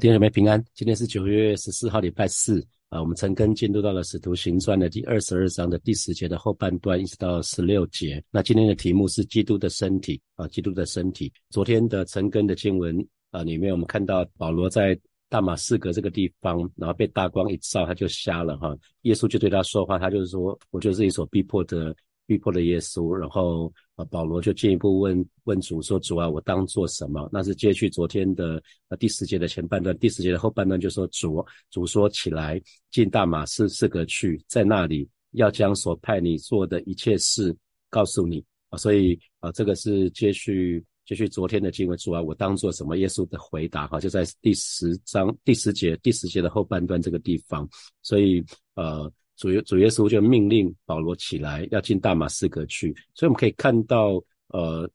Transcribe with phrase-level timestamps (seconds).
[0.00, 3.00] 弟兄姊妹平安，今天是九月十四号，礼拜四啊。
[3.00, 8.22] 我们陈根进入到了使徒行传的第二十二章的第十节的后半段，一直到十六节。
[8.30, 11.32] 那今天的题目是基督的身体啊，基督的身体。
[11.50, 12.96] 昨天的陈根的经文
[13.32, 14.96] 啊里面，我们看到保罗在
[15.28, 18.72] 大马士革这个地方，然后被大光一照，他就瞎了哈。
[19.02, 21.92] 耶稣就对他说话，他就是说，我就是一所逼迫的。
[22.28, 32.60] 逼迫的耶稣，然后啊，保罗就进一步问问主说：“主啊，我当做什么？”那是接续昨天的呃第十节的前半段，第十节的后半段就说：“主，主说起来，
[32.90, 37.56] 进大马士四格去，在那里要将所派你做的一切事
[37.88, 42.98] 告诉你啊。”所以啊，这个是接续接续昨天的经文，主啊，我当做什么？
[42.98, 47.66] 耶稣的回答哈，就在第十章第十节第十节的后半段这个地方，
[48.02, 49.10] 所以呃。
[49.38, 52.94] 主耶主耶稣就命令保罗起来，要进大马士革去。
[53.14, 54.90] 所以我们可以看到，呃，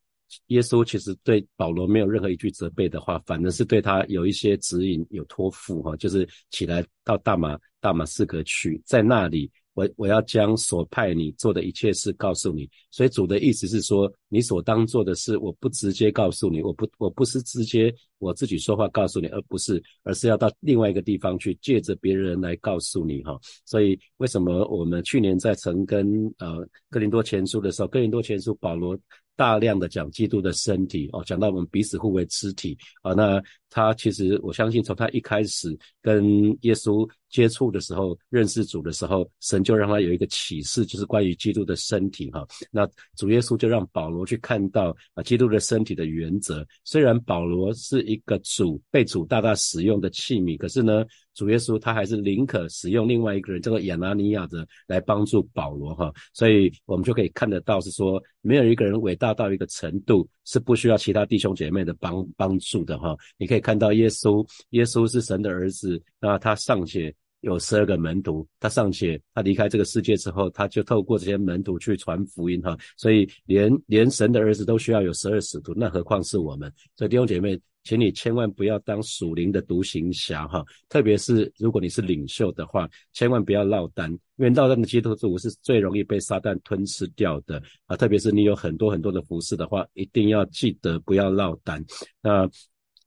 [0.48, 9.50] 耶稣其实对保罗没有任何一句责备的话，反而是对他有一些指引、有托付哈，就是起来到大马大马士革去，在那里。
[9.74, 23.38] 我我要将所派你做的一切事告诉你，所以主的意思是说，你所当做的事，我不直接告诉你，我不我不是直接我自己说话告诉你，而不是，而是要到另外一个地方去，借着别人来告诉你哈。
[23.64, 28.98] 所以为什么我们去年在曾跟呃哥林多前书的时候，哥林多前书保罗。
[29.36, 33.14] 大量的讲基督的身体哦，讲到我们彼此互为肢体啊。
[33.14, 33.42] 那
[33.74, 42.46] 他其实我相信，从他一开始跟耶稣接触的时候，认识主的时候，神就让他有一个启示，就是关于基督的身体哈。
[42.70, 46.64] 那主耶稣就让保罗去看到啊，基督的身体的原则。
[46.84, 51.04] 虽然保罗是一个主被主大大使用的器皿，可是呢。
[51.34, 63.16] 主耶稣他还是宁可使用另外一个人叫做亚拿尼亚的来帮助保罗哈，所以我们就可以看得到是说，没有一个人伟大到一个程度是不需要其他弟兄姐妹的帮帮助的哈。
[63.36, 72.76] 你可以看到耶稣，耶稣是神的儿子，那他尚且有十二个门徒，他尚且他离开这个世界之后，他就透过这些门徒去传福音哈。
[72.96, 76.70] 所以连连神的儿子都需要有十二使徒，那何况是我们？
[76.94, 77.58] 所以弟兄姐妹。
[77.86, 87.94] 请你千万不要当属灵的独行侠哈，特别是如果你是领袖的话，千万不要落单，因为落单的基督徒是最容易被撒旦吞吃掉的啊。
[87.94, 91.84] 特别是你有很多很多的服饰的话，一定要记得不要落单。
[92.22, 92.48] 那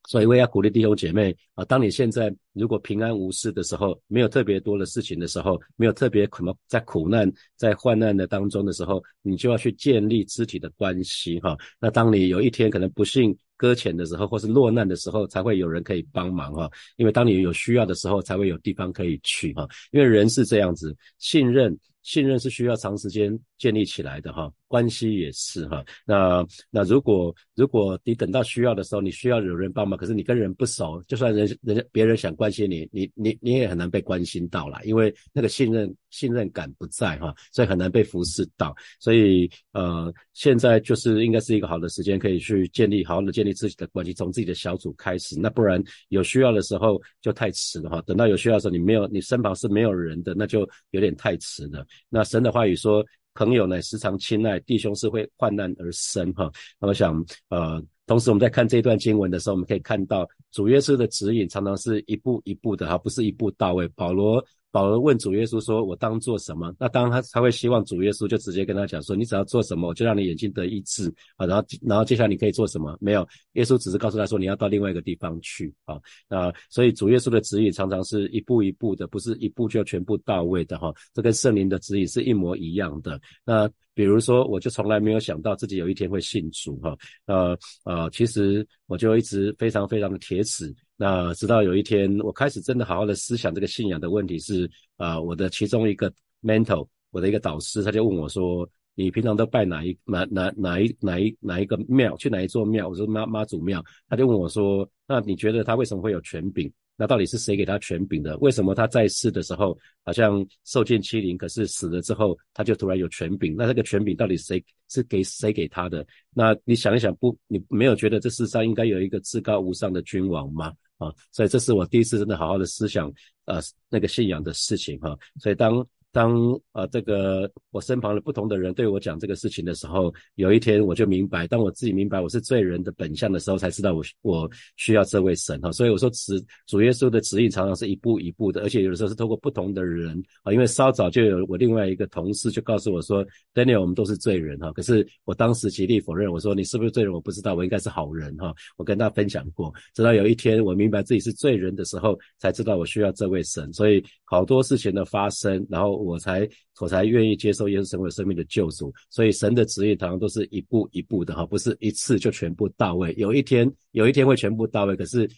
[0.08, 11.56] 所以我也要鼓励弟兄姐妹啊，当你现在如果平安无事的时候，没有特别多的事情的时候，没有特别可能在苦难在患难的当中的时候，你就要去建立肢体的关系哈。
[11.80, 13.38] 那当你有一天可能不幸。
[13.60, 16.70] 搁浅的时候，或是落难的时候，才会有人可以帮忙哈。
[16.96, 19.68] 因为当你有需要的时候，才会有地方可以去哈。
[19.90, 21.76] 因为人是这样子，信任。
[22.08, 25.84] 信任是需要长时间建立起来的哈，关系也是哈。
[26.06, 38.74] 那那如果如果你等到需要的时候，你需要有人帮忙，可是你跟人不熟，就算人人家别人想关心你，你你你也很难被关心到了，因为那个信任信任感不在哈，所以很难被服侍到。
[39.02, 45.38] 所以呃，现在就是应该是一个好的时间，可以去建立好好的建立自己的关系，从自己的小组开始。
[45.38, 48.02] 那不然有需要的时候就太迟了哈。
[48.04, 51.86] 等到有需要的时候，你没有你身旁是没有人的，那就有点太迟了。
[52.10, 56.52] 那神的话语说，朋友呢时常亲爱，弟兄是会患难而生哈。
[56.80, 63.88] 那我想，呃，同时我们在看这段经文的时候，我们可以看到主耶稣的指引常常是一步一步的哈，不是一步到位。
[63.90, 64.44] 保罗。
[64.70, 72.96] 保罗问主耶稣说：“我当做什么？”那当他他会希望主耶稣就直接跟他讲说：“你只要做什么，我就让你眼睛得医治啊。”然后然后接下来你可以做什么？
[73.00, 75.96] 没有，耶稣只是告诉他说：“你要到另外一个地方去啊。”
[76.30, 80.94] 那所以主耶稣的指引常常是一步一步的，不是一步就全部到位的哈。
[81.12, 83.20] 这跟圣灵的指引是一模一样的。
[83.46, 83.68] 那
[83.98, 86.96] 比如说，我就从来没有想到自己有一天会信主哈。
[87.26, 90.72] 呃呃，其实我就一直非常非常的铁齿。
[90.96, 96.14] 那直到有一天，我开始真的好好的思想这个信仰的问题是，啊，我的其中一个
[96.44, 102.16] mentor，我的一个导师，他就问我说：“你平常都拜哪一哪哪哪一哪一哪一个庙？
[102.18, 106.72] 去哪一座庙？”我说：“妈妈祖庙。”他就问我说：“那你觉得他为什么会有权柄？
[106.98, 108.36] 那到底是谁给他权柄的？
[108.40, 113.56] 为什么他在世的时候好像受尽欺凌，可是死了之后他就突然有权柄？
[113.56, 116.06] 那这个权柄到底谁是给谁给他的？
[116.34, 123.14] 那你想一想，不，你没有觉得这世上应该有一个至高无上的君王吗？”啊，所以这是我第一次真的好好的思想，
[123.46, 125.16] 呃，那个信仰的事情哈。
[125.40, 126.36] 所以当当
[126.72, 135.72] 呃这个我身旁的不同的人对我讲这个事情的时候，有一天我就明白，当我自己明白我是罪人的本相的时候，才知道我我需要这位神哈。
[135.72, 136.34] 所以我说，主
[136.66, 140.52] 主耶稣的指引常常是一步一步的，而且有的时候是透过不同的人啊。
[140.52, 143.24] 因为稍早就有我另外一个同事就告诉我说
[143.54, 144.72] ，Daniel，我们都是罪人哈。
[144.72, 147.14] 可是我当时极力否认，我说你是不是罪人？
[147.14, 148.52] 我不知道，我应该是好人哈。
[148.78, 153.72] 我跟他分享过，直到有一天我明白自己是罪人的时候，才知道我需要这位神。
[153.72, 155.97] 所以好多事情的发生，然后。
[155.98, 156.48] 我才
[156.80, 163.14] 我才愿意接受耶稣成为生命的救主，所以神的旨意常常都是一步一步的哈，不是一次就全部到位。
[163.18, 165.30] 有一天有一天会全部到位，可是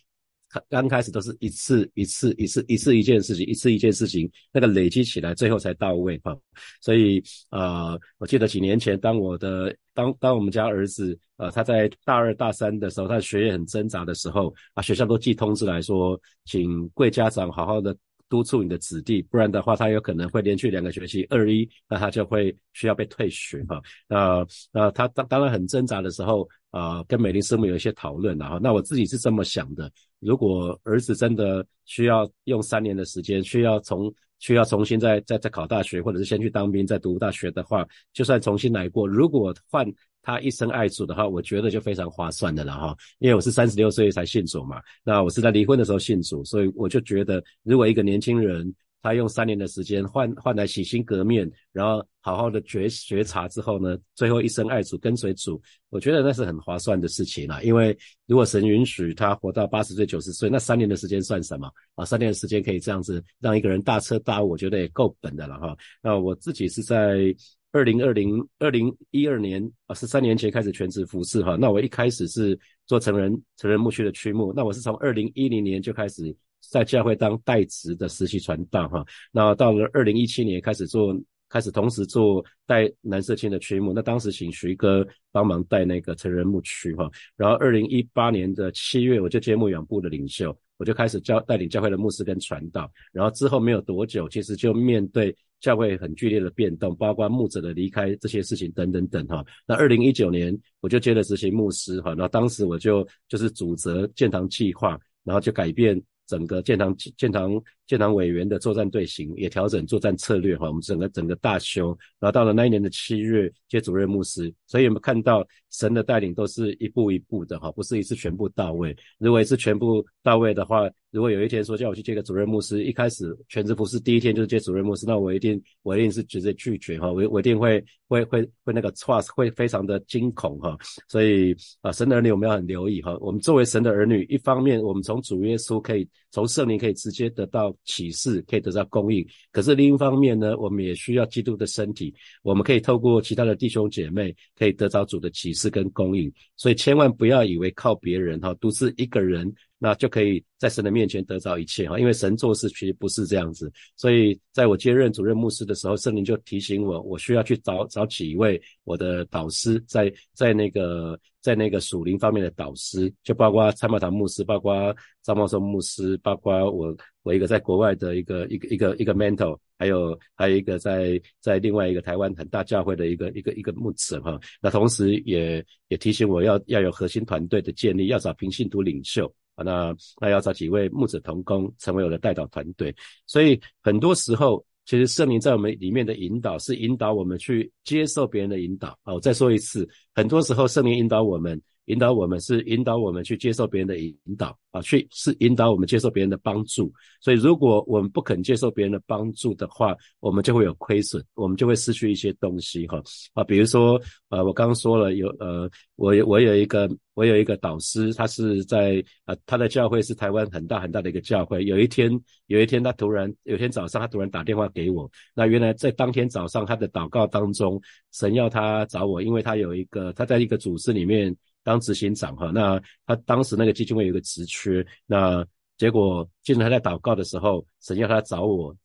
[0.68, 6.36] 刚开始都是一次一次一次一次一件事情，一次一件事情，那个累积起来，最后才到位哈。
[6.82, 17.96] 所以呃，我记得几年前，当我的当当我们家儿子呃他在大二大三的时候，他的学业很挣扎的时候啊，学校都寄通知来说，请贵家长好好的。
[18.30, 23.82] 督促你的子弟，不然的话，他有可能会连续两个学期二一，那他就会需要被退学哈。
[24.08, 28.60] 那那他当当然很挣扎的时候，啊，跟美玲师母有一些讨论了哈。
[28.62, 39.92] 那我自己是这么想的：如果儿子真的需要用三年的时间，需要从需要重新再再再考大学，或者是先去当兵再读大学的话，就算重新来过，如果换。
[40.22, 42.96] 他一生爱主的话，我觉得就非常划算的了哈。
[43.20, 57.62] 因为我是三十六岁才信主嘛，那我是在离婚的时候信主，所以我就觉得，如果一个年轻人他用三年的时间换换来洗心革面，然后好好的觉觉察之后呢，最后一生爱主跟随主，我觉得那是很划算的事情啦。
[57.62, 62.04] 因为如果神允许他活到八十岁九十岁，那三年的时间算什么啊？
[62.04, 65.78] 三年的时间可以这样子让一个人大彻大悟，我觉得也够本的了哈。
[66.04, 67.34] 那我自己是在。
[67.72, 71.56] 二零二零二零一二年啊，十三年前开始全职服侍哈。
[71.56, 79.06] 那我一开始是做成人成人牧区的区牧，那我是从二零一零年就开始在教会当代职的实习传道哈。
[79.32, 81.16] 那到了二零一七年开始做，
[81.48, 83.94] 开始同时做带男社青的区牧。
[83.94, 87.08] 那当时请徐哥帮忙带那个成人牧区哈。
[87.38, 92.92] 然后二零一八年的七月，我就接牧养部的领袖，我就开始教带领教会的牧师跟传道。
[93.12, 95.36] 然后之后没有多久，其实就面对。
[95.62, 99.46] 教会很剧烈的变动，包括牧者的离开这些事情等等等哈。
[99.68, 110.68] 那二零一九年我就接了执行牧师哈，那当时我就就是主责建堂计划，然后就改变整个建堂建堂建堂委员的作战队形，也调整作战策略哈。
[110.68, 111.88] 我们整个整个大修，
[112.20, 118.96] 然后到了那一年的七月接主任牧师，所以我们看到神的带领都是一步一步的哈，不是一次全部到位。
[119.18, 130.78] 如果一次全部到位的话，如果有一天说叫我去接个主任牧师，一开始全职服侍第一天就是接主任牧师，那我一定我一定是直接拒绝哈，我我一定会会会会那个 trust 会非常的惊恐哈，
[131.08, 149.54] 所以啊神的儿女我们要很留意哈，我们作为神的儿女，一方面我们从主耶稣可以从圣灵可以直接得到启示，可以得到供应，可是另一方面呢，我们也需要基督的身体，我们可以透过其他的弟兄姐妹可以得到主的启示跟供应，所以千万不要以为靠别人哈，独自一个人。
[149.82, 179.26] 那就可以在神的面前得到一切哈，因为神做事其实不是这样子，所以在我接任主任牧师的时候，圣灵就提醒我，我需要去找找几位我的导师，在在那个在那个属灵方面的导师，就包括参谋堂牧师，包括张茂松牧师，包括我我一个在国外的一个一个一个一个 mentor，还有还有一个在在另外一个台湾很大教会的一个一个一个牧者哈，那同时也也提醒我要要有核心团队的建立，要找平信徒领袖
[179.56, 179.64] 啊。
[179.64, 182.94] 那那要找几位牧者同工成为我的带导团队，
[183.26, 188.88] 所以很多时候，其实圣灵在我们里面的引导是引导我们去接受别人的引导。
[189.04, 191.62] 啊，我再说一次，很多时候圣灵引导我们。
[191.90, 196.92] 引导我们是引导我们去接受别人的引导啊，去是引导我们接受别人的帮助。
[197.20, 203.02] 所以，如果我们不肯接受别人的帮助的话，我们就会有亏损，我们就会失去一些东西哈
[203.34, 203.44] 啊。
[203.44, 211.66] 比如说，呃，我刚刚说了有呃，我有我有一个我有一个导师，他是在呃他的教会是台湾很大很大的一个教会。
[211.66, 212.12] 有一天
[212.46, 217.82] 有一天他突然有一天早上他突然打电话给我，那原来在当天早上他的祷告当中，
[218.12, 221.36] 神要他找我，因为他有一个他在一个组织里面。
[221.64, 225.46] 当执行长哈，那他当时那个基金会有个职缺，那
[225.78, 228.76] 结果竟然他在祷告的时候，神要他找我，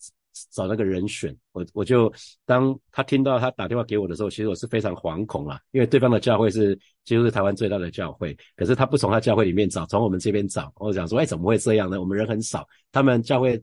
[0.53, 2.13] 找那个人选，我我就
[2.45, 12.01] 当他听到他打电话给我的时候，其实我是非常惶恐啊，因为对方的教会是几乎是台湾最大的教会，可是他不从他教会里面找，从我们这边找，我想说，哎，怎么会这样呢？
[12.01, 13.63] 我们人很少，他们教会。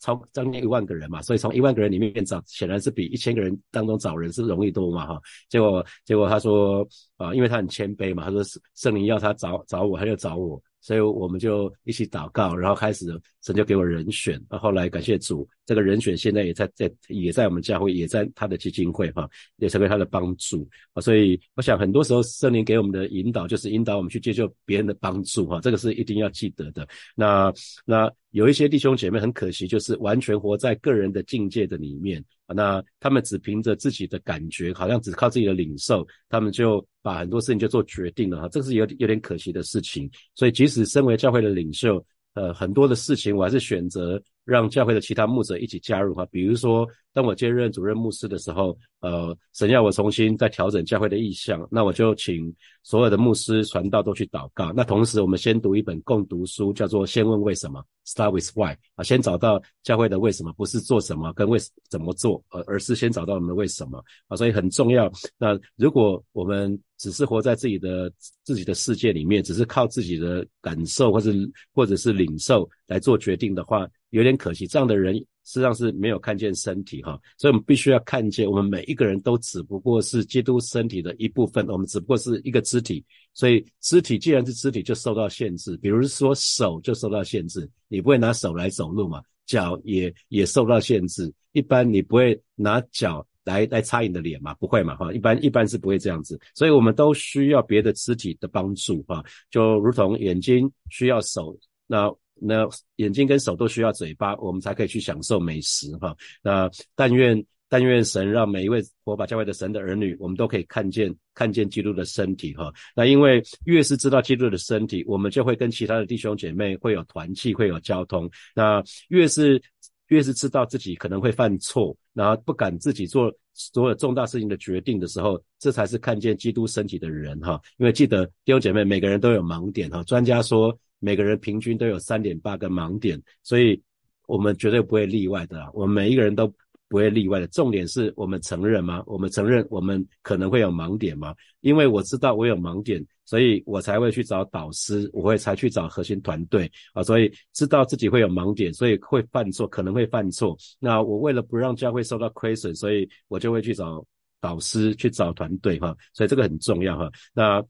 [0.00, 5.20] 超将近一万个人嘛，所以从一万个人里面找，显然是比一千个人当中找人是容易多嘛，哈。
[5.48, 8.42] 结果结果他说啊，因为他很谦卑嘛，他说
[8.74, 10.60] 圣灵要他找找我，他就找我。
[10.80, 13.06] 所以我们就一起祷告，然后开始
[13.42, 14.40] 神就给我人选。
[14.48, 21.00] 那后来感谢主，这个人选现在也在在也在我们教会，也在他的基金会哈，也成为他的帮助啊。
[21.00, 26.86] 所以我想很多时候圣灵给我们的引导，就是引导我们去接受别人的帮助哈，这个是一定要记得的。
[27.14, 27.52] 那
[27.84, 40.10] 那有一些弟兄姐妹很可惜，就是完全活在个人的境界的里面，那他们只凭着自己的感觉，好像只靠自己的领受，他们就把很多事情就做决定了哈，这是有有点可惜的事情。
[40.34, 42.04] 所以即使身为教会的领袖，
[42.34, 44.22] 呃，很多的事情我还是选择。
[44.50, 52.52] 让教会的其他牧者一起加入哈，比如说，当我接任主任牧师的时候，呃，神要我重新再调整教会的意向，那我就请
[52.82, 54.72] 所有的牧师传道都去祷告。
[54.72, 57.80] 那同时，我们先读一本共读书，叫做《先问为什么》
[58.12, 61.56] ，Start with Why 啊，先找到教会的为什么，不是做什么跟为
[61.88, 65.08] 怎么做，而而是先找到我们的为什么啊，所以很重要。
[65.38, 71.32] 那如果我们只是活在自己的自己的世界里面，只是靠自己的感受或是
[71.72, 85.76] 或者是领受来做决定的话，有点可惜，这样的人实际上是没有看见身体哈，所以我们必须要看见，我们每一个人都只不过是基督身体的一部分，我们只不过是一个肢体，所以肢体既然是肢体，就受到限制。
[85.76, 101.56] 比如说手就受到限制，你不会拿手来走路嘛，脚也也受到限制，一般你不会拿脚来来擦你的脸嘛，不会嘛哈，一般一般是不会这样子，所以我们都需要别的肢体的帮助哈，就如同眼睛需要手，
[101.86, 102.12] 那。
[102.40, 106.16] 那眼睛跟手都需要嘴巴，我们才可以去享受美食哈。
[106.42, 112.72] 那但愿但愿神让每一位活把教会的神的儿女，我们都可以看见看见基督的身体哈。
[112.96, 118.28] 那因为越是知道基督的身体，我们就会跟其他的弟兄姐妹会有团契，会有交通。
[118.54, 119.62] 那越是
[120.08, 127.60] 越是知道自己可能会犯错，然后不敢自己做所有重大事情的决定的时候，这才是看见基督身体的人哈。
[127.76, 130.76] 因为记得弟兄姐妹每个人都有盲点哈，专家说。
[131.00, 133.82] 每个人平均都有三点八个盲点，所以
[134.26, 135.68] 我们绝对不会例外的。
[135.74, 136.46] 我们每一个人都
[136.88, 137.46] 不会例外的。
[137.48, 139.02] 重点是我们承认吗？
[139.06, 141.34] 我们承认我们可能会有盲点吗？
[141.62, 147.02] 因为我知道我有盲点，所以我才会去找导师，我会才去找核心团队啊。
[147.02, 150.56] 所以知道自己会有盲点，所以会犯错，可能会犯错。
[150.78, 154.04] 那我为了不让教会受到亏损，所以我就会去找
[154.40, 155.96] 导师，去找团队哈。
[156.12, 157.10] 所以这个很重要哈。
[157.32, 157.64] 那。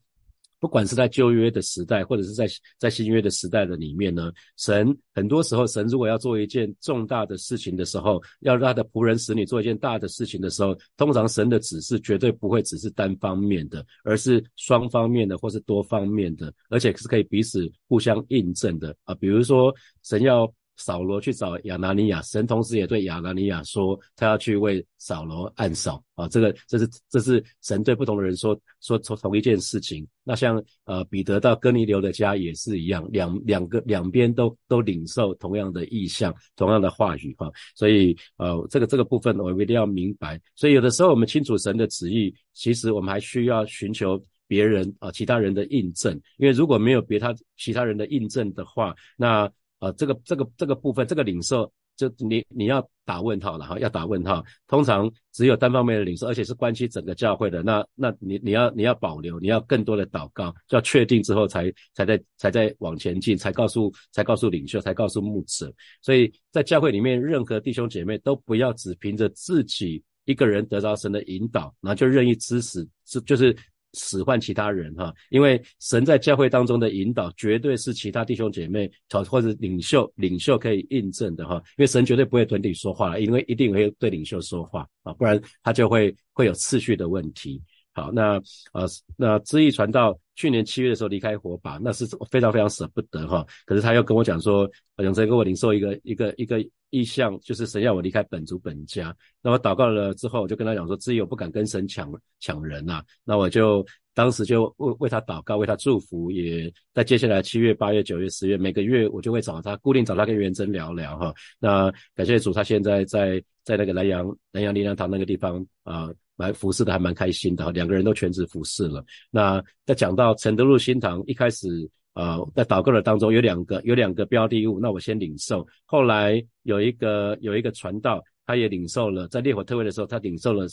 [0.61, 19.15] 不管是在旧约的时代，或者是在在新约的时代的里面呢，神很多时候，神如果要做一件重大的事情的时候，要让他的仆人使女做一件大的事情的时候，通常神的指示绝对不会只是单方面的，而是双方面的或是多方面的，而且是可以彼此互相印证的啊。
[19.15, 20.53] 比如说，神要。
[20.77, 26.27] 扫罗去找亚拿尼亚，神同时也对亚拿尼亚说，他要去为扫罗暗扫啊。
[26.27, 30.07] 这个，这是，这是神对不同的人说说同同一件事情。
[30.23, 37.51] 那像呃彼得到哥尼流的家也是一样，两两个两边都都领受同样的意向，同样的话语哈。
[37.75, 40.39] 所以呃这个这个部分我们一定要明白。
[40.55, 54.43] 所以有的时候我们清楚神的旨意，其实我们还需要寻求别人啊其他人的印证，因为如果没有别他其他人的印证的话，那啊，这个这个这个部分，这个领受，就你你要打问号了哈，要打问号。
[54.67, 65.73] 通常只有单方面的领受，而且是关系整个教会的，那那你你要你要保留，你要更多的祷告，就要确定之后才才在才在往前进，才告诉才告诉领袖，才告诉牧者。
[65.99, 73.57] 所以在教会里面，任何弟兄姐妹都不要只凭着自己一个人得到神的引导，然后就任意支持，是就是。
[73.93, 78.89] 使唤其他人哈，因为神在教会当中的引导，绝对是其他弟兄姐妹
[79.27, 81.55] 或者领袖领袖可以印证的哈。
[81.77, 87.61] 因为神绝对不会团体说话了，因为一定会对领袖说话啊，不然他就会会有次序的问题。
[87.93, 93.45] 好，那呃那知意传道去年七月的时候离开火把，那是非常非常舍不得哈。
[93.65, 99.13] 可是他又跟我讲说，永生给我领受一个一个一个意向，就是神要我离开本族本家。
[99.41, 103.03] 那么祷告了之后，我就跟他讲说，知意我不敢跟神抢抢人呐。
[103.25, 111.33] 那我就当时就为为他祷告，为他祝福，也在接下来七月、八月、九月、十月每个月我就会找他，固定找他跟元真聊聊哈。
[111.59, 116.09] 那感谢主，他现在在在那个南阳南阳灵粮堂那个地方啊。
[116.41, 119.05] 来服侍的还蛮开心的，两个人都全职服侍了。
[119.29, 121.67] 那在讲到陈德路新堂，一开始
[122.13, 125.65] 呃在祷告的当中有两个有两个标的物，那我先领受。
[125.85, 128.21] 后来有一个有一个传道，
[128.51, 130.67] 他也领受了，在烈火特会的时候，他领受了。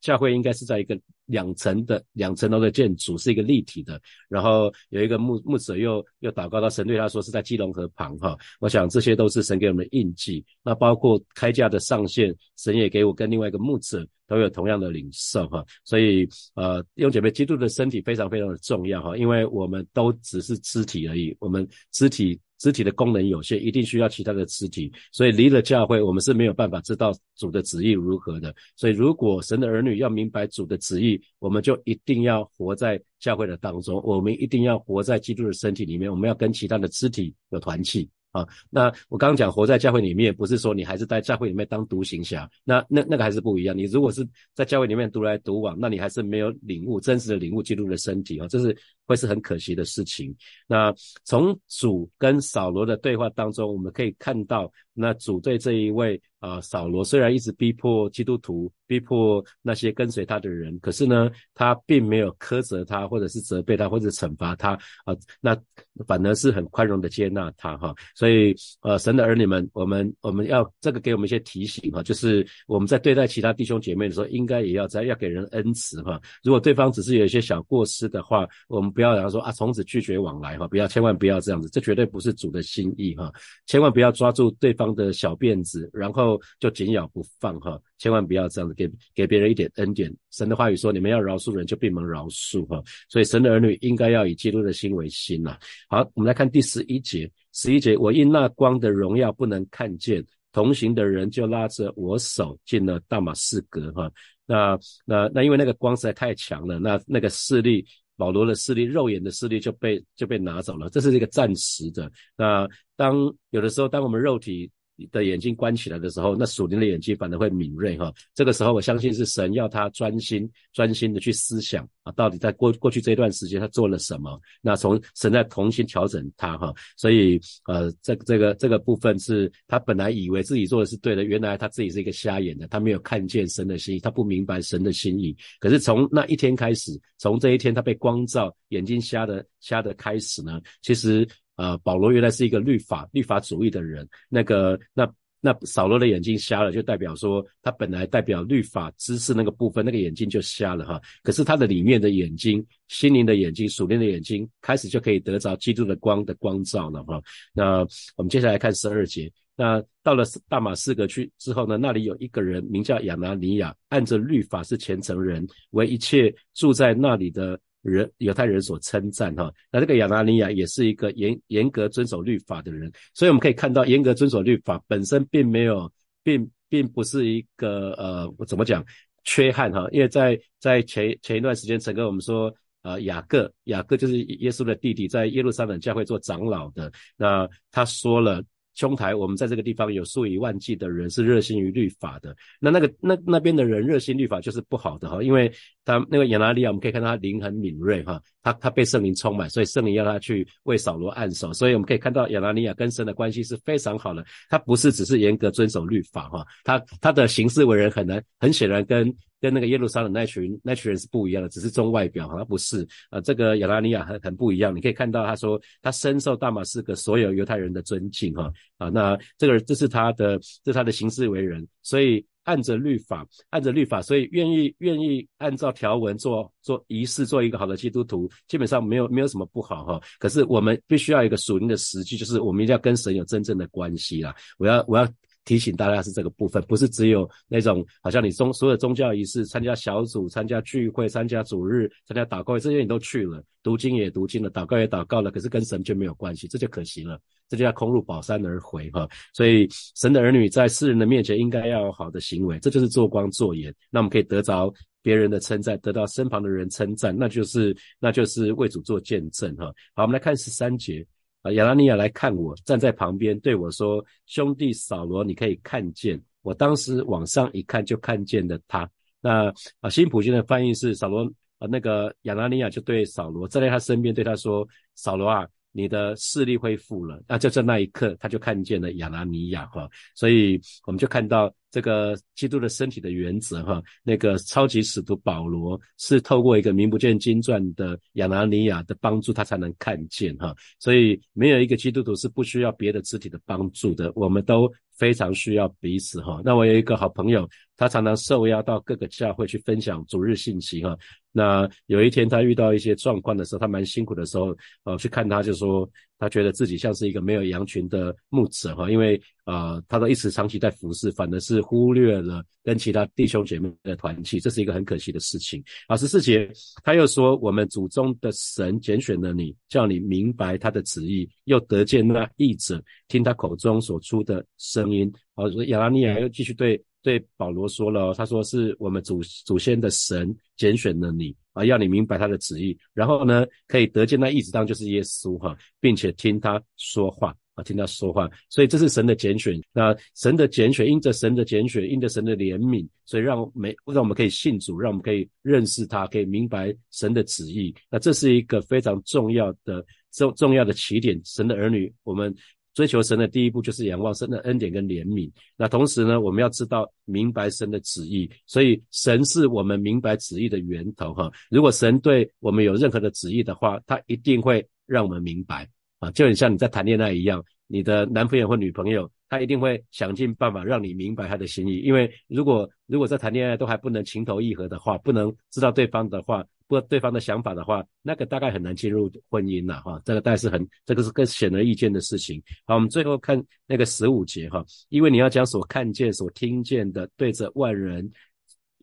[0.00, 4.00] 教会应该是在一个两层的两层楼的建筑，是一个立体的。
[4.28, 8.36] 然后有一个牧牧者又又祷告到神对他说是在基隆河旁哈。
[8.58, 10.44] 我想这些都是神给我们的印记。
[10.64, 15.64] 那包括开价的上限，神也给我跟另外一个牧者都有同样的领受哈。
[15.84, 22.40] 所以呃，用姐妹，基督的身体非常非常的重要哈，因为我们都只是肢体而已，我们肢体。
[22.62, 28.54] 肢体的功能有限，一定需要其他的肢体，所以离了教会，我们是没有办法知道主的旨意如何的。
[28.76, 38.08] 所以，如果神的儿女要明白主的旨意，我们就一定要活在教会的当中，我们一定要活在基督的身体里面，我们要跟其他的肢体有团契。
[38.32, 43.76] 啊，那我刚刚讲活在教会里面，不是说你还是在教会里面当独行侠，那那那个还是不一样。
[43.76, 50.34] 你如果是在教会里面独来独往，那你还是没有领悟真实的领悟基督的身体啊，这是会是很可惜的事情。
[50.66, 50.92] 那
[51.24, 56.20] 从主跟扫罗的对话当中，我们可以看到，那主对这一位。
[56.42, 64.72] 啊，扫罗虽然一直逼迫基督徒，逼迫那些跟随他的人，可是呢，他并没有苛责他，或者是责备他，或者惩罚他
[65.04, 65.56] 啊，那
[66.04, 67.94] 反而是很宽容的接纳他哈。
[68.16, 76.20] 所以，呃，神的儿女们，我们我们要这个给我们一些提醒哈，就是我们在对待其他弟兄姐妹的时候，应该也要在要给人恩慈哈。
[76.42, 83.32] 如果对方只是有一些小过失的话，我们不要然后说啊，从此拒绝往来哈，不要千万不要这样子，这绝对不是主的心意哈。
[83.66, 86.31] 千万不要抓住对方的小辫子，然后。
[86.58, 90.14] 就紧咬不放哈，千万不要这样子给给别人一点恩典。
[90.30, 92.82] 神的话语说，你们要饶恕人，就闭门饶恕哈。
[93.08, 95.58] 所以神的儿女应该要以基督的心为心呐。
[95.88, 97.30] 好，我们来看第十一节。
[97.52, 104.10] 十一节，我因那光的荣耀不能看见，同行的人就拉着我手进了大马士革哈。
[104.46, 107.84] 那那那因为那个光实在太强了，那那个视力，
[108.16, 110.88] 保罗的视力，肉眼的视力就被就被拿走了。
[110.88, 112.10] 这是一个暂时的。
[112.36, 114.70] 那当有的时候，当我们肉体。
[114.94, 118.12] 你的眼睛关起来的时候，那属灵的眼睛反而会敏锐哈。
[118.34, 124.38] 这个时候，我相信是神要他专心、专心的去思想啊，到底在过过去这段时间他做了什么？
[124.60, 126.72] 那从神在重新调整他哈。
[126.96, 135.34] 所以呃，这这个这个部分是他本来以为自己做的是对的，原来他自己是一个瞎眼的，他没有看见神的心意，他不明白神的心意。
[135.58, 141.26] 可是从那一天开始，从这一天他被光照，眼睛瞎的瞎的开始呢，其实。
[141.56, 145.06] 呃，保罗原来是一个律法律法主义的人，那个那
[145.40, 151.00] 那扫罗的眼睛瞎了，就代表说他本来代表律法知识那个部分，那个眼睛就瞎了哈。
[151.22, 157.20] 可是他的里面的眼睛，心灵的眼睛，属灵的眼睛，开始就可以得着基督的光的光照了哈。
[157.52, 157.80] 那
[158.16, 167.60] 我们接下来看十二节，那到了大马士革去之后呢，那里有一个人名叫亚拿尼亚，按着律法是虔诚人，为一切住在那里的。
[167.82, 178.84] 人犹太人所称赞哈，那这个亚拿尼亚也是一个严严格遵守律法的人，所以我们可以看到，严格遵守律法本身并没有，并并不是一个呃，我怎么讲
[179.24, 188.42] 缺憾哈，因为在在前前一段时间，整个我们说呃雅各雅各就是耶稣的弟弟，在耶路撒冷教会做长老的，那他说了。
[188.74, 192.34] 兄台，我们在这个地方有数以万计的人是热心于律法的。
[192.58, 195.52] 那那个那那边的人热心律法就是不好的哈，因为
[195.84, 204.24] 他那个亚拿利亚，我们可以看到他灵很敏锐哈，他他被圣灵充满，所以圣灵要他去为扫罗按手，所以我们可以看到亚拿利亚跟神的关系是非常好的。
[204.48, 209.14] 他不是只是严格遵守律法哈，他他的行事为人很难，很显然跟。
[209.42, 212.86] 跟那个耶路撒冷那群那群人是不一样的，只是重外表，好像不是。
[213.10, 214.74] 啊，这个亚拉尼亚很很不一样。
[214.74, 230.00] 你可以看到，他说他深受大马士革所有犹太人的尊敬，哈啊，那这个这是他的，这是他的行事为人，所以按着律法，按着律法，所以愿意愿意按照条文做做仪式，做一个好的基督徒，基本上没有没有什么不好哈。
[230.20, 234.32] 可是我们必须要一个属灵的实际，就是我们一定要跟神有真正的关系啦。
[234.56, 235.04] 我要我要。
[235.44, 249.08] 提醒大家是这个部分，不是只有那种好像你宗所有宗教仪式、参加小组、参加聚会、参加主日、参加祷告会这些你都去了，读经也读经了，祷告也祷告了，可是跟神却没有关系，这就可惜了，这就要空入宝山而回哈。
[249.32, 259.66] 所以神的儿女在世人的面前应该要有好的行为，这就是做光做盐，那我们可以得着别人的称赞，得到身旁的人称赞，那就是那就是为主做见证哈。
[259.94, 261.04] 好，我们来看十三节。
[261.42, 268.88] 啊，亚拉尼亚来看我，站在旁边对我说：“兄弟扫罗，你可以看见。”我当时往上一看，就看见了他。
[269.20, 271.24] 那啊，新普京的翻译是：扫罗
[271.58, 277.22] 啊，那个亚拉尼亚就对扫罗站在他身边，对他说：“扫罗啊，你的视力恢复了。
[277.26, 283.82] 那就在那一刻，他就看见了亚拿尼亚哈，所以我们就看到这个基督的身体的原则哈。
[284.02, 290.54] 那个超级使徒保罗是透过一个名不见经传的亚拿尼亚的帮助，他才能看见哈。
[290.78, 296.40] 所以没有一个基督徒是不需要别的肢体的帮助的，我们都非常需要彼此哈。
[296.44, 300.96] 那我有一个好朋友，他常常受邀到各个教会去分享主日信息哈。
[301.32, 315.62] 那有一天他遇到一些状况的时候，他蛮辛苦的时候，呃，去看他就说，他觉得自己像是一个没有羊群的牧者哈，因为呃，他都一直长期在服侍，反而是忽略了跟其他弟兄姐妹的团契，这是一个很可惜的事情。
[315.88, 316.50] 啊，十四节
[316.84, 325.10] 他又说，我们祖宗的神拣选了你，叫你明白他的旨意，又得见那译者听他口中所出的声音。
[325.34, 326.78] 好，亚拉尼亚又继续对。
[327.02, 339.60] 对保罗说了，他说是我们祖祖先的神拣选了你啊，要你明白他的旨意，然后呢，可以得见那意思当就是耶稣哈，并且听他说话啊，听他说话，所以这是神的拣选。
[339.72, 347.74] 那神的拣选，因着神的拣选，因着神的怜悯，所以让每让我们可以信主，让我们可以认识他，可以明白神的旨意。
[347.90, 351.20] 那这是一个非常重要的重重要的起点。
[351.24, 352.34] 神的儿女，我们。
[352.74, 355.30] 追求神的第一步就是仰望神的恩典跟怜悯。
[355.56, 358.30] 那同时呢，我们要知道明白神的旨意。
[358.46, 361.30] 所以神是我们明白旨意的源头哈。
[361.50, 366.10] 如果神对我们有任何的旨意的话，他一定会让我们明白啊。
[366.12, 371.78] 就很像你在谈恋爱一样，你的男朋友或女朋友，他一定会想尽办法让你明白他的心意。
[371.78, 376.44] 因为如果如果在谈恋爱都还不能情投意合的话，不能知道对方的话。
[376.68, 380.00] 不对方的想法的话，那个大概很难进入婚姻了哈。
[380.06, 382.42] 这个大概是很，这个是更显而易见的事情。
[382.64, 388.10] 好，我们最后看那个十五节哈，因为你要将所看见、所听见的对着万人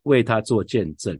[0.04, 1.18] 为他做见证，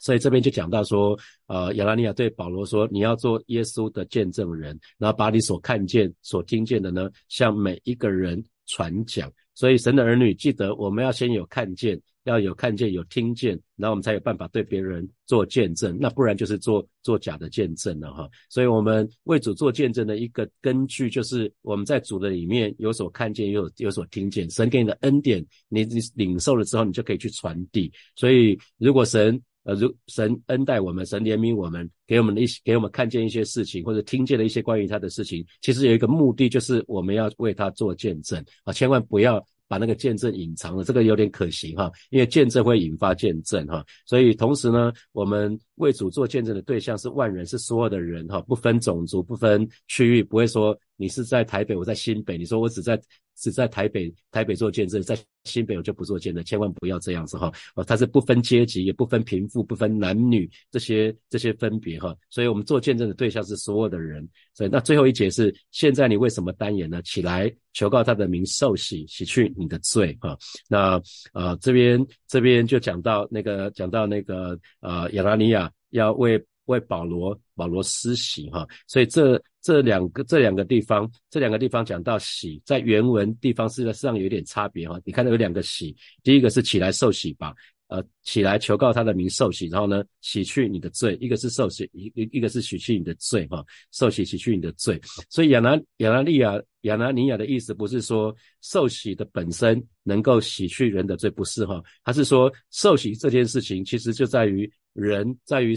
[0.00, 9.30] 所以这边就讲到说，呃，亚拉尼亚对保罗说，你要做耶稣的见证人，然后把你所看见、所听见的呢，向每一个人传讲。
[9.54, 12.00] 所以神的儿女记得，我们要先有看见。
[12.24, 18.28] 要有看见有听见，然后我们才有办法对别人做见证，那不然就是做做假的见证了哈。
[18.50, 24.48] 所以，我们为主做见证的一个根据，就是我们在主的里面有所看见，有有所听见。
[24.50, 27.90] 神给你的恩典，你你领受了之后，你就可以去传递。
[28.14, 39.44] 所以，如果神呃如神恩待我们，神怜悯我们，给我们的一些给我们看见一些事情，或者听见了一些关于他的事情，其实有一个目的，就是我们要为他做见证啊，千万不要。
[39.70, 53.00] 把那个见证隐藏了，这个有点可惜哈，因为见证会引发见证哈，所以同时呢，我们为主做见证的对象是万人，是所有的人哈，不分种族，不分区域，不会说你是在台北，我在新北，你说我只在。
[53.40, 57.50] 只在台北，台北做见证，在新北我就不做见证，千万不要这样子哈。
[57.74, 62.14] 哦，它是不分阶级，也不分贫富，不分男女这些这些分别哈。
[62.28, 64.28] 所以我们做见证的对象是所有的人。
[64.54, 67.00] 所以那最后一节是：现在你为什么单言呢？
[67.02, 70.36] 起来求告他的名，受洗，洗去你的罪哈。
[70.68, 71.00] 那
[71.32, 76.40] 呃这边这边就讲到那个讲到那个呃亚拉尼亚要为。
[76.70, 84.98] 为保罗保罗施洗哈，所以这这两个这两个地方，这两个地方讲到洗，在原文地方事实上有点差别哈。
[85.04, 87.54] 你看到有两个洗，第一个是起来受洗吧，
[87.88, 94.98] 呃，起来求告他的名受洗，然后呢洗去你的罪，一个是受洗，一一一个是洗去你的罪哈，受洗洗去你的罪。
[95.28, 105.74] 所以亚拿亚拿利亚亚拿尼亚的意思不是说受洗的本身能够洗去人的罪，不是哈，他是说受洗这件事情其实就在于人在于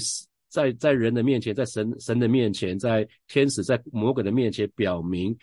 [0.54, 5.36] 在在人的面前，在神神的面前，在天使在魔鬼的面前，表明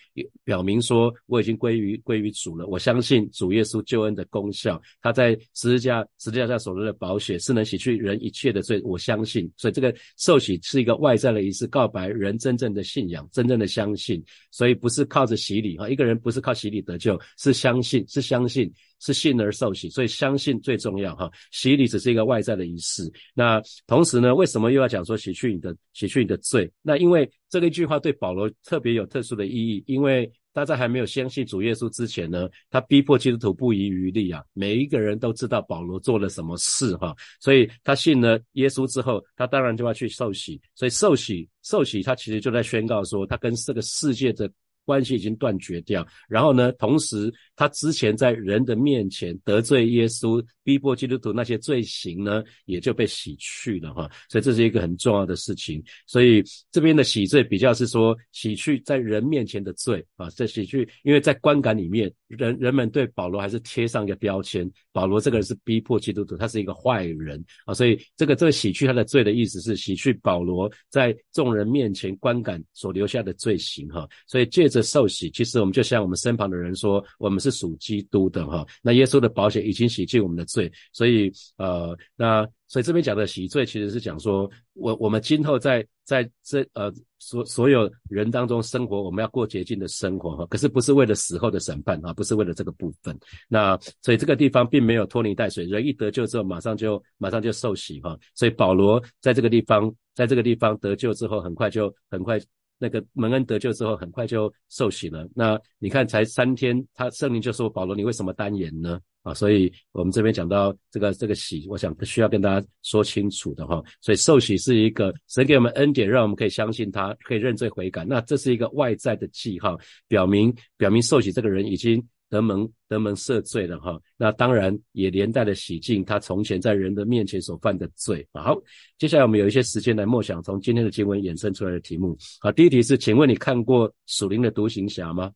[0.44, 2.64] 表明说我已经归于归于主了。
[2.68, 8.80] 我相信主耶稣救恩的功效，他在十字架十字架上所流的宝血是能洗去人一切的罪。
[8.84, 14.22] 我相信，所以这个受洗是一个外在的仪式，告白人真正的信仰，真正的相信。
[14.52, 18.72] 所以不是靠着洗礼啊，一个人不是靠洗礼得救，是相信，是相信。
[19.00, 21.30] 是信而受洗，所以相信最重要哈。
[21.50, 23.10] 洗礼只是一个外在的仪式。
[23.34, 26.70] 那同时呢，为什么又要讲说洗去你的洗去你的罪？
[26.82, 34.44] 那因为这个一句话对保罗特别有特殊的意义，因为他在还没有相信主耶稣之前呢，他逼迫基督徒不遗余力啊。
[34.52, 40.60] 每一个人都知道保罗做了什么事哈，所以他信了耶稣之后，他当然就要去受洗。
[40.74, 44.50] 所以受洗受洗，他其实就在宣告说，他跟这个世界的。
[44.90, 46.72] 关系已经断绝掉，然后呢？
[46.72, 54.10] 同时，他之前在人的面前得罪耶稣、逼迫基督徒那些罪行呢，也就被洗去了哈。
[54.28, 55.80] 所以这是一个很重要的事情。
[56.06, 82.48] 所以这边的洗罪比较是说洗去在人面前的罪啊，这洗去，因为在观感里面，人人们对保罗还是贴上一个标签，保罗这个人是逼迫基督徒，他是一个坏人啊，所以这个这个洗去他的罪的意思是洗去保罗在众人面前观感所留下的罪行哈，所以借着受洗，其实我们就像我们身旁的人说，我们是属基督的哈，那耶稣的保险已经洗净我们的罪，所以呃那。
[82.70, 90.46] 所以这边讲的洗罪，其实是讲说，我我们今后在在这呃所所有人当中生活，我们要过洁净的生活哈。
[90.46, 93.18] 可是不是为了死后的审判啊，不是为了这个部分。
[93.48, 98.16] 那所以这个地方并没有拖泥带水，人一得救之后，马上就马上就受洗哈。
[98.36, 102.38] 所以保罗在这个地方，在这个地方得救之后，很快就很快
[102.80, 105.28] 那个蒙恩得救之后，很快就受洗了。
[105.34, 108.98] 那你看才三天，他圣灵就说保罗，你为什么单言呢？
[109.22, 113.82] 啊，所以我们这边讲到这个这个喜，我想需要跟大家说清楚的哈。
[114.00, 118.02] 所以受洗是一个神给我们恩典，让我们可以相信他，可以认罪悔改。
[118.02, 124.00] 那这是一个外在的记号，表明表明受洗这个人已经得蒙得蒙赦罪了哈。
[124.16, 128.26] 那当然也连带的洗净他从前在人的面前所犯的罪。
[128.32, 128.58] 好，
[128.96, 132.16] 接下来我们有一些时间来默想从今天的经文衍生出来的题目。
[132.40, 135.30] 好，第一题是，请问你看过属灵的独行侠吗？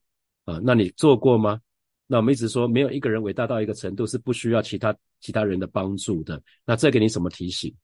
[0.45, 1.61] 啊，那你做过吗？
[2.07, 6.41] 那我们一直说，没有一个人伟大到一个程度是不需要其他其他人的帮助的。
[6.65, 7.75] 那这给你什么提醒？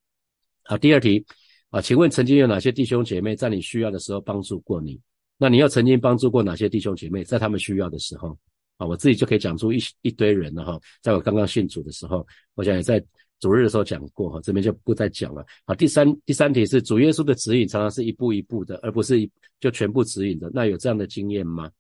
[0.62, 1.24] 好，第二题
[1.70, 5.00] 啊，请问曾经有哪些弟兄姐妹在你需要的时候帮助过你？
[5.38, 8.38] 那你要曾经帮助过哪些弟兄姐妹，在他们需要的时候？
[8.80, 10.80] 啊，我自己就可以讲出一一堆人了哈。
[11.02, 13.04] 在我刚刚信主的时候，我想也在
[13.38, 15.44] 主日的时候讲过哈，这边就不再讲了。
[15.66, 20.50] 好，第三第三题是主耶稣的指引常常是一步一步的，而不是一就全部指引的。
[20.54, 21.70] 那有这样的经验吗？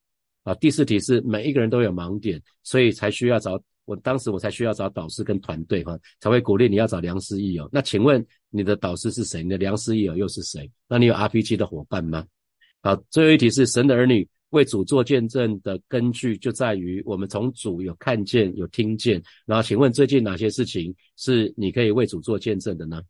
[0.42, 7.66] 啊，第四题是每一个人都有盲点，所以才需要找我当时我才需要找导师跟团队哈，才会鼓励你要找良师益友。
[7.72, 9.42] 那请问你的导师是谁？
[9.42, 10.70] 你的良师益友又是谁？
[10.86, 12.26] 那你有 RPG 的伙伴吗？
[12.82, 19.22] 好，最后一题是神的儿女为主做见证的根据就在于我们从主有看见有听见。
[19.46, 23.02] 然后请问最近哪些事情是你可以为主做见证的呢？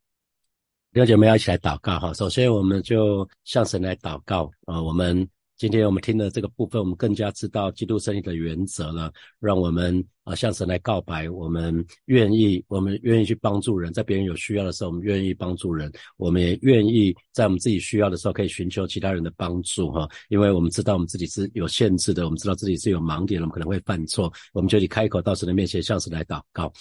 [0.92, 2.12] 六姐妹要一起来祷告哈。
[2.14, 5.28] 首先我们就向神来祷告啊，我们。
[5.60, 9.12] 今天我们听的这个部分，我们更加知道基督生意的原则了。
[9.38, 15.92] 让我们啊向神来告白，我们愿意，我们愿意去帮助人，在别人有需要的时候，我们愿意帮助人。
[16.16, 20.08] 我们也愿意在我们自己需要的时候，可以寻求其他人的帮助哈。
[20.30, 26.72] 因为我们知道我们自己是有限制的，我们知道自己是有盲点的，我们可能会犯错，我们就以开口到神的面前向神来祷告。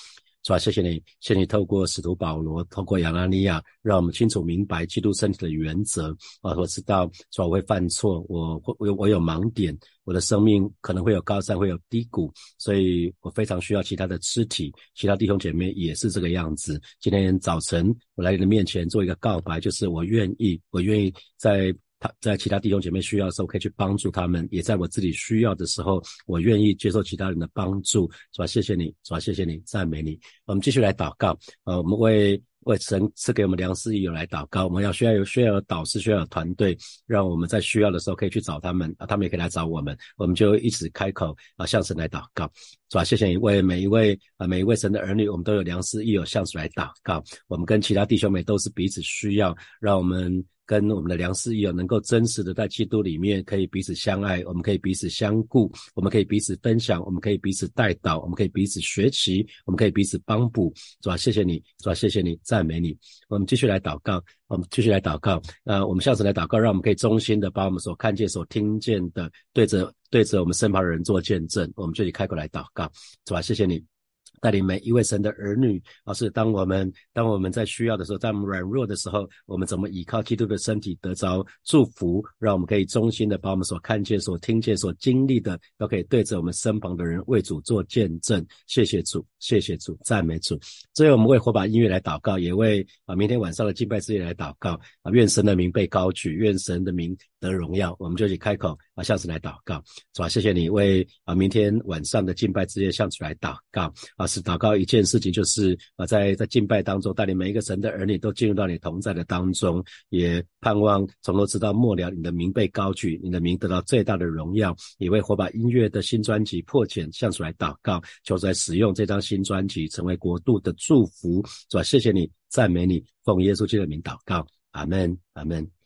[0.50, 0.58] 是吧？
[0.58, 6.10] 谢谢你，谢谢你透过使徒保罗，透过亚拉尼亚，让我们清楚明白基督身体的原则
[6.42, 6.56] 啊！
[6.58, 16.82] 我知道，说我会犯错，我我我有盲点，我的生命可能会有高山，会有低谷，所以我非常需要其他的肢体，其他弟兄姐妹也是这个样子。
[17.00, 21.72] 今天早晨我来你的面前做一个告白，就是我愿意，我愿意在。
[22.00, 28.48] 他在其他弟兄姐妹需要的时候，可以去帮助他们；也在我自己需要的时候，我愿意接受其他人的帮助，是吧？
[28.48, 29.20] 谢谢你，是吧？
[29.20, 30.20] 谢谢你，赞美你。
[30.46, 32.42] 我们继续来祷告，呃，我们为。
[32.64, 42.52] 为神赐给我们良师益友来祷告，我们要需要有需要有导师，需要有团队，让我们在需要的时候可以去找他们啊，他们也可以来找我们，我们就一直开口啊，向神来祷告，
[42.92, 43.04] 是吧？
[43.04, 50.44] 谢谢你为每一位啊，每一位神的儿女，我们都有良师益友向主来祷告，我们跟其他弟兄们都是彼此需要，让我们。
[50.70, 61.18] 跟我们的良师益友能够真实的在基督里面可以彼此相爱，我们可以彼此相顾，我们可以彼此分享，我们可以彼此带导，我们可以彼此学习，我们可以彼此帮补，是吧？
[61.18, 61.96] 谢谢你，是吧？
[61.96, 62.96] 谢谢你，赞美你。
[63.30, 65.42] 我们继续来祷告，我们继续来祷告。
[65.64, 71.68] 呃，我们下次来祷告，让我们可以衷心的把我们所看见、所听见的，对着对着我们身旁的人做见证。
[71.76, 72.88] 我们这里开口来祷告，
[73.26, 73.42] 是吧？
[73.42, 73.99] 谢谢你。
[74.42, 88.46] 带领每一位神的儿女，而是当我们当我们在需要的时候，在我们软弱的时候，我们怎么依靠基督的身体得着祝福，让我们可以衷心的把我们所看见、所听见、所经历的，都可以对着我们身旁的人为主做见证。
[88.68, 90.60] 谢谢主，谢谢主，赞美主。
[90.94, 97.96] 最后，我们为火把音乐来祷告，也为啊明天晚上的敬拜之夜来祷告啊，愿神的名被高举，愿神的名得荣耀。
[98.00, 99.82] 我们就去开口啊，向主来祷告，
[100.16, 100.30] 是吧？
[100.30, 104.28] 谢谢你为啊明天晚上的敬拜之夜向主来祷告啊。
[104.28, 114.76] 是祷告一件事情，就是啊，在在敬拜当中带领每一个神的儿女都进入到你同在的当中，也盼望从头直到末了，你的名被高举，你的名得到最大的荣耀。
[114.98, 121.84] 也为火把音乐的新专辑破茧向主来祷告，求主来使用这张新专辑，成为国度的祝福，是吧？
[121.84, 125.79] 谢谢你，赞美你，奉耶稣基督的名祷告，阿门，阿门。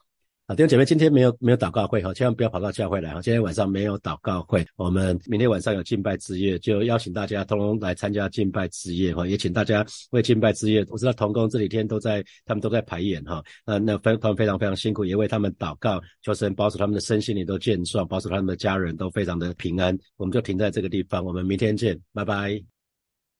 [0.49, 3.21] 弟兄姐妹，今天没有没有祷告会哈，千万不要跑到教会来哈。
[3.21, 9.25] 今天晚上没有祷告会，我们明天晚上有敬拜之夜，就邀请大家通通来参加敬拜之夜哈。
[9.25, 13.41] 也请大家为敬拜之夜，我知道童工这几天都在，他们都在排演哈。
[13.65, 19.97] 那那非他们非常非常辛苦，也为他们祷告，求神保守他们的身心灵都健壮，保守他们的家人都非常的平安。
[20.17, 22.72] 我们就停在这个地方，我们明天见，拜拜。